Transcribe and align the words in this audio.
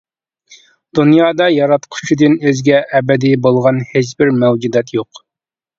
دۇنيادا 0.99 1.47
ياراتقۇچىدىن 1.57 2.39
ئۆزگە 2.49 2.81
ئەبەدى 2.89 3.35
بولغان 3.45 3.85
ھېچبىر 3.95 4.37
مەۋجۇدات 4.43 4.99
يوق. 5.01 5.25